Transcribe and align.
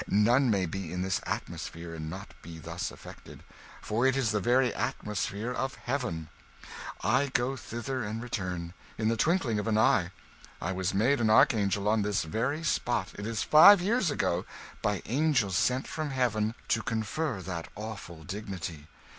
None 0.07 0.49
may 0.49 0.65
be 0.65 0.91
in 0.91 1.03
this 1.03 1.21
atmosphere 1.27 1.93
and 1.93 2.09
not 2.09 2.29
be 2.41 2.57
thus 2.57 2.89
affected; 2.89 3.43
for 3.83 4.07
it 4.07 4.17
is 4.17 4.31
the 4.31 4.39
very 4.39 4.73
atmosphere 4.73 5.51
of 5.51 5.75
heaven. 5.75 6.29
I 7.03 7.27
go 7.27 7.55
thither 7.55 8.03
and 8.03 8.19
return, 8.19 8.73
in 8.97 9.09
the 9.09 9.15
twinkling 9.15 9.59
of 9.59 9.67
an 9.67 9.77
eye. 9.77 10.09
I 10.59 10.71
was 10.71 10.95
made 10.95 11.21
an 11.21 11.29
archangel 11.29 11.87
on 11.87 12.01
this 12.01 12.23
very 12.23 12.63
spot, 12.63 13.09
it 13.13 13.27
is 13.27 13.43
five 13.43 13.79
years 13.79 14.09
ago, 14.09 14.43
by 14.81 15.03
angels 15.05 15.55
sent 15.55 15.85
from 15.87 16.09
heaven 16.09 16.55
to 16.69 16.81
confer 16.81 17.39
that 17.43 17.67
awful 17.75 18.23
dignity. 18.23 18.87